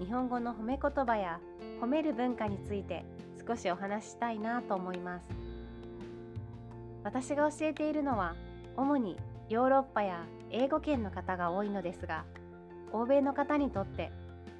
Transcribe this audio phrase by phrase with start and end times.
[0.00, 1.40] 日本語の褒め言葉や
[1.78, 3.04] 褒める文化について
[3.46, 5.28] 少しお話ししたいなと思います。
[7.04, 8.34] 私が教えているのは
[8.78, 9.18] 主に
[9.50, 12.24] ヨーロッパや英語圏の方が多いのですが
[12.92, 14.10] 欧米の方にとって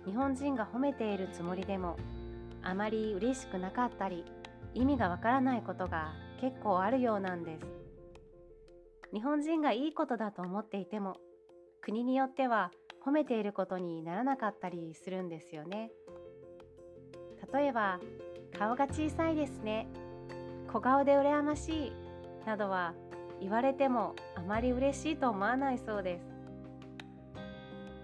[0.05, 1.97] 日本人が褒めているつもりでも
[2.63, 4.25] あまり嬉しくなかったり
[4.75, 7.67] 意味がわからないことが結構あるようなんです。
[9.15, 11.17] 日本人がいいことだと思っていても
[11.81, 12.71] 国によっては
[13.05, 15.91] 褒めていることにならなかったりするんですよね。
[17.53, 17.99] 例えば
[18.59, 19.89] 顔が小さいですね。
[20.73, 21.93] 小顔で羨ましい。
[22.47, 22.95] などは
[23.41, 26.25] 言われてもあまり嬉しいと思わないそうです。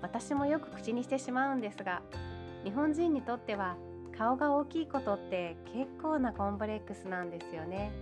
[0.02, 2.02] 私もよく口にしてしまうんですが
[2.64, 3.76] 日本人にとっては
[4.16, 7.92] 顔が大きいことって結構なコンプレックスなんですよね。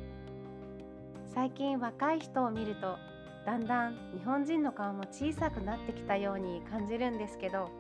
[1.34, 2.96] 最近若い人を見ると
[3.44, 7.70] だんだん日本人の顔も小さくなってきたように感じるんですけど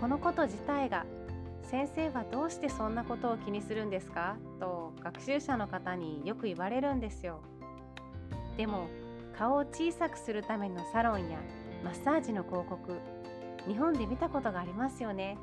[0.00, 1.04] このこと自体が
[1.62, 4.36] 先生はどうしてそんなことを気にするんですか？
[4.58, 7.40] と学習者の方によく言われるんですよ。
[8.56, 8.88] でも
[9.38, 11.38] 顔を小さくするためのサロンや
[11.82, 12.98] マッサージの広告
[13.66, 15.38] 日本で見たことがありますよね。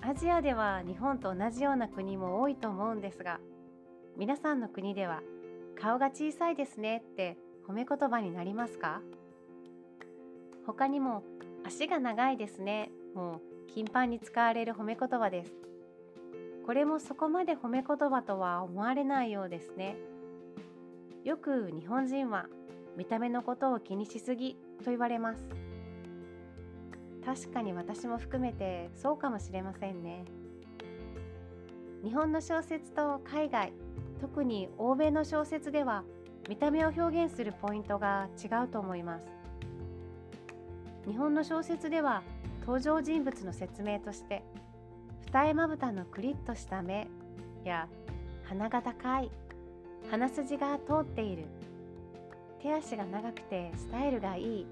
[0.00, 3.38] アジアでは日本と同じような国も多いと思うんですが
[4.16, 5.20] 皆さんの国では
[5.80, 9.00] 顔が小さいですねって褒め言葉になりますか？
[10.66, 11.24] 他にも
[11.64, 12.90] 足が長いですね。
[13.14, 13.36] も
[13.68, 15.52] う頻繁に使われる褒め言葉です。
[16.66, 19.96] これもそこまで褒め言葉とは思われないようですね。
[21.24, 22.46] よく日本人は
[22.96, 25.44] 見た目のことを気にしすぎと言われます。
[27.24, 30.24] 確かに私も含めてそうかもしれませんね。
[32.04, 33.72] 日本の小説と海外
[34.20, 36.04] 特に欧米の小説では
[36.48, 39.42] 見た目を表現するポイントが違うと思います。
[41.06, 42.22] 日本の小説では
[42.60, 44.42] 登場人物の説明として
[45.26, 47.08] 二重まぶたのクリッとした目
[47.64, 47.88] や
[48.44, 49.30] 鼻が高い
[50.10, 51.44] 鼻筋が通っている
[52.60, 54.66] 手足が長くてスタイルがいい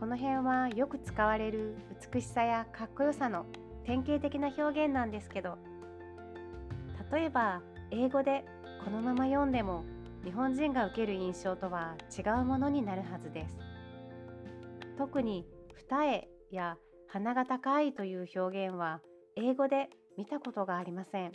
[0.00, 1.76] この辺はよく使われる
[2.12, 3.46] 美しさやかっこよさの
[3.84, 5.56] 典型的な表現なんですけど
[7.12, 7.60] 例えば
[7.92, 8.44] 英語で
[8.84, 9.84] このまま読んでも
[10.24, 13.58] 日本人が受ける印象とは違うものになるはずです。
[14.96, 15.46] 特に
[15.76, 16.76] 二重や
[17.08, 19.00] 鼻が高いという表現は
[19.36, 21.32] 英語で見たことがありません。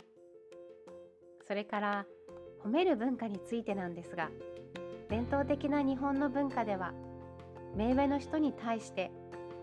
[1.46, 2.06] それから
[2.64, 4.30] 褒める文化についてなんですが
[5.08, 6.92] 伝統的な日本の文化では
[7.76, 9.10] 目上の人に対して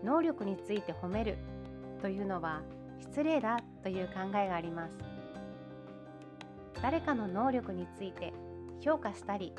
[0.04, 1.38] 能力について褒める
[2.00, 2.62] というのは
[3.00, 4.94] 失礼だという考えがあります。
[6.80, 8.32] 誰かの能力について
[8.80, 9.52] 評価したり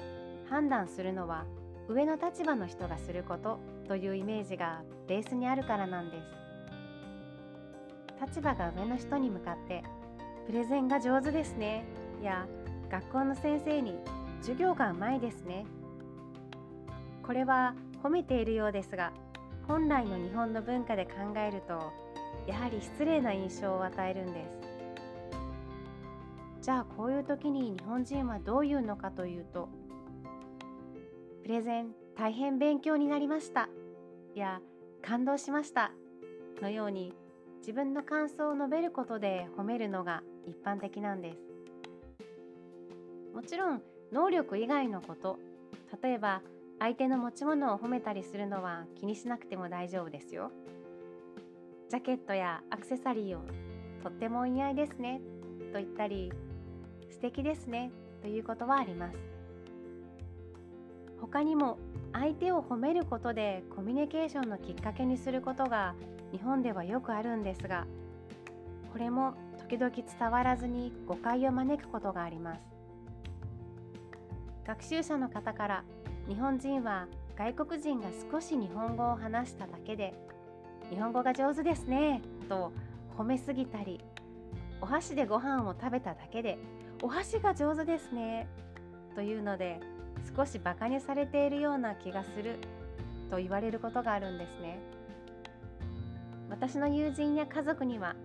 [0.49, 1.45] 判断するのは
[1.87, 6.39] 上の立場の人がすることというイメージがベースにあるからなんです。
[8.21, 9.83] 立場が上の人に向かって
[10.45, 11.85] 「プレゼンが上手ですね」
[12.21, 12.47] や
[12.91, 13.97] 「学校の先生に
[14.41, 15.65] 授業がうまいですね」
[17.23, 19.13] これは褒めているようですが
[19.67, 21.93] 本来の日本の文化で考えると
[22.47, 24.78] やはり失礼な印象を与えるんです。
[26.61, 29.69] じゃあこういう時に日本人はどういうのかというと
[31.43, 33.69] 「プレゼン大変勉強になりました」
[34.35, 34.61] や
[35.01, 35.93] 「感動しました」
[36.61, 37.13] のように
[37.59, 41.39] 自分の感想を述べることで褒めるのが一般的なんです。
[43.33, 43.81] もちろん
[44.11, 45.39] 能力以外のこと
[46.01, 46.41] 例えば
[46.79, 50.51] 相手の持ち物を褒めたりするのは気にしなくても大丈夫ですよ。
[51.87, 53.41] ジャケットやアクセサリーを
[54.03, 55.21] とってもお似合いですね。
[55.71, 56.31] と言ったり
[57.11, 57.91] 素敵ですね。
[58.21, 59.17] ということはあります。
[61.21, 61.77] 他にも
[62.13, 65.93] 相手を褒めることでコミュニケーションのきっかけにすることが
[66.31, 67.85] 日本ではよくあるんですが
[68.93, 69.33] これも
[69.69, 72.61] 時々伝わらずに誤解を招くことがあります。
[74.65, 75.83] 学習者の方から
[76.27, 80.13] 日本人は外国人が少し日本語を話しただけで
[80.89, 82.71] 日本語が上手ですねと
[83.17, 83.99] 褒めすぎたり
[84.81, 86.59] お箸でご飯を食べただけで
[87.01, 88.47] お箸が上手ですね。
[89.15, 89.79] というので
[90.35, 92.57] 少しバカにされているような気がする。
[93.29, 94.79] と言われることがあるんですね。
[96.49, 98.15] 私の友人や家族には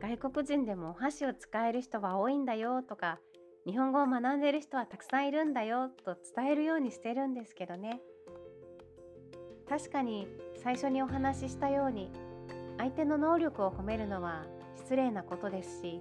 [0.00, 2.82] 外国人でもお箸を使える人は多いんだよ。
[2.82, 3.18] とか
[3.66, 5.90] 日本語を学んでいる人はたくさんいるんだよ。
[6.04, 8.00] と伝えるようにしてるんですけどね。
[9.68, 10.26] 確かに
[10.62, 12.10] 最初にお話ししたように
[12.78, 16.00] 相手の能力を褒めるのは失礼なことですし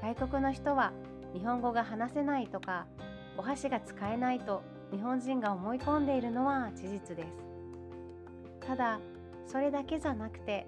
[0.00, 0.92] 外国の人は
[1.32, 2.86] 日本語が話せないとか
[3.36, 7.52] お箸が使えないと日本人が思い込んでいるのは事実です。
[8.66, 9.00] ただ
[9.46, 10.66] それだけじゃなくて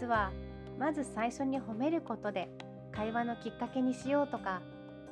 [0.00, 0.32] 実は
[0.78, 2.48] まず最初に褒めることで
[2.90, 4.60] 会話のきっかけにしようとか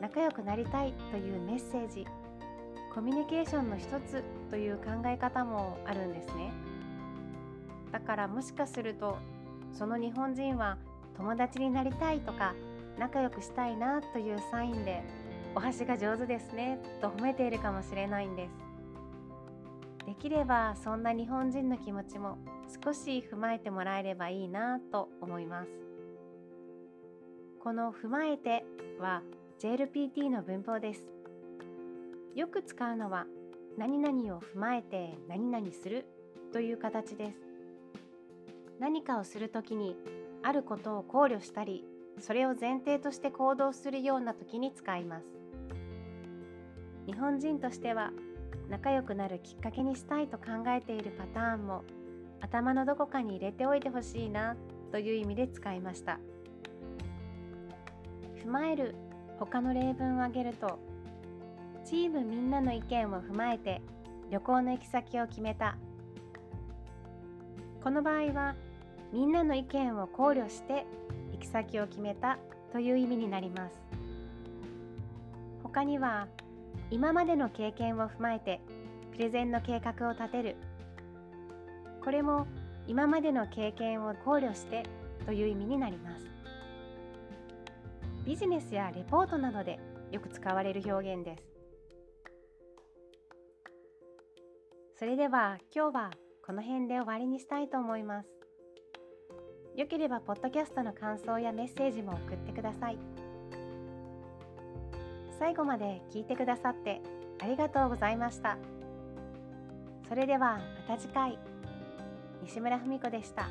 [0.01, 2.07] 仲良くなりたいというメッセージ
[2.95, 6.53] コミュニケーションの一つという考え方もあるんですね。
[7.93, 9.19] だからもしかすると
[9.73, 10.77] その日本人は
[11.17, 12.55] 友達になりたいとか
[13.01, 15.03] 仲良くしたいなというサインで
[15.55, 18.51] お箸が上手ですねと褒めているかもしれないんです。
[20.07, 22.37] できればそんな日本人の気持ちも
[22.85, 25.71] 少し踏まえてもらえればいいなと思います。
[27.63, 28.67] この踏まえて
[28.99, 29.23] は
[29.61, 31.03] JLPT の文法です。
[32.35, 33.25] よく使うのは
[33.79, 36.05] 何々を踏まえて何々する
[36.53, 37.39] という形です。
[38.79, 39.97] 何かをするときに
[40.43, 41.87] あることを考慮したり
[42.19, 45.27] それを前提として行動するような時に使います。
[47.07, 48.13] 日本人としては
[48.69, 51.83] 仲良くなるきっかけにしたいと考えているパターンも
[52.41, 54.57] 頭のどこかに入れておいてほしいな
[54.93, 56.19] という意味で使いました。
[58.45, 58.95] 踏まえる
[59.39, 60.79] 他の例文を挙げると
[61.85, 63.83] チームみんなの意見を踏まえて
[64.31, 65.77] 旅行の行き先を決めた。
[67.83, 68.55] この場合は
[69.13, 70.87] みんなの意見を考慮して
[71.41, 72.39] 行き先を決めた
[72.71, 73.81] という意味になります。
[75.63, 76.29] 他には
[76.91, 78.61] 今までの経験を踏まえて
[79.13, 80.57] プレゼンの計画を立てる。
[82.05, 82.47] これも
[82.87, 84.83] 今までの経験を考慮して
[85.25, 86.27] という意味になります。
[88.27, 89.79] ビジネスやレポートなどで
[90.13, 91.43] よく使われる表現です。
[94.99, 96.11] それでは今日は
[96.47, 98.40] この辺で終わりにしたいと思います。
[99.77, 102.99] よければポッドキャストの感想やメッセージも送ってください。
[105.39, 107.01] 最後まで聞いてくださって
[107.41, 108.59] ありがとうございました。
[110.09, 110.59] それでは
[110.89, 111.39] また次回。
[112.43, 113.49] 西村文子でした。